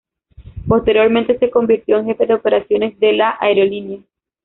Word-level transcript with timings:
Posteriormente 0.67 1.37
se 1.37 1.51
convirtió 1.51 1.99
en 1.99 2.05
jefe 2.07 2.25
de 2.25 2.33
operaciones 2.33 2.99
de 2.99 3.13
la 3.13 3.37
aerolínea. 3.39 3.99